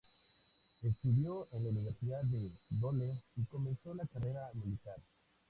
Estudió 0.81 1.47
en 1.51 1.63
la 1.63 1.69
Universidad 1.69 2.23
de 2.23 2.51
Dole 2.71 3.21
y 3.35 3.45
comenzó 3.45 3.93
la 3.93 4.07
carrera 4.07 4.49
militar. 4.55 4.97